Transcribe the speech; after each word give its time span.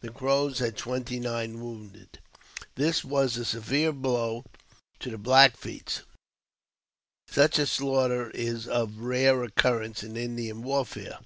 The 0.00 0.08
Crows 0.08 0.60
had 0.60 0.78
twenty 0.78 1.20
nine 1.20 1.60
wounded. 1.60 2.18
This 2.74 3.04
was 3.04 3.36
a 3.36 3.44
severe 3.44 3.92
blow 3.92 4.46
to 5.00 5.10
the 5.10 5.18
Black 5.18 5.58
Feet; 5.58 6.00
such 7.28 7.58
a 7.58 7.66
slaughter 7.66 8.30
is 8.30 8.66
of 8.66 8.96
rare 9.00 9.44
occurrence 9.44 10.02
in 10.02 10.16
Indian 10.16 10.62
warfare. 10.62 11.18